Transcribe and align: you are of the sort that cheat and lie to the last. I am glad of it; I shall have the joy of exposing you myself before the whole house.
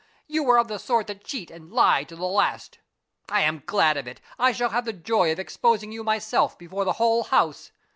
you 0.25 0.49
are 0.49 0.57
of 0.57 0.67
the 0.67 0.79
sort 0.79 1.05
that 1.05 1.23
cheat 1.23 1.51
and 1.51 1.71
lie 1.71 2.03
to 2.03 2.15
the 2.15 2.23
last. 2.25 2.79
I 3.29 3.41
am 3.41 3.61
glad 3.67 3.97
of 3.97 4.07
it; 4.07 4.19
I 4.39 4.51
shall 4.51 4.69
have 4.69 4.85
the 4.85 4.93
joy 4.93 5.31
of 5.31 5.37
exposing 5.37 5.91
you 5.91 6.03
myself 6.03 6.57
before 6.57 6.85
the 6.85 6.93
whole 6.97 7.25
house. 7.25 7.71